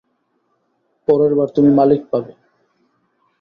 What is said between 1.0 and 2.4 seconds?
পরের বার তুমি মালিক পাবে।